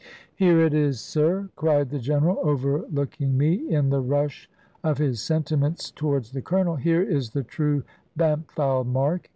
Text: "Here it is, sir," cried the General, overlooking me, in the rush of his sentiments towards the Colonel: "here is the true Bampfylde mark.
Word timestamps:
"Here 0.35 0.59
it 0.61 0.73
is, 0.73 0.99
sir," 0.99 1.49
cried 1.55 1.91
the 1.91 1.99
General, 1.99 2.39
overlooking 2.41 3.37
me, 3.37 3.69
in 3.69 3.91
the 3.91 4.01
rush 4.01 4.49
of 4.83 4.97
his 4.97 5.21
sentiments 5.21 5.91
towards 5.91 6.31
the 6.31 6.41
Colonel: 6.41 6.77
"here 6.77 7.03
is 7.03 7.29
the 7.29 7.43
true 7.43 7.83
Bampfylde 8.17 8.87
mark. 8.87 9.29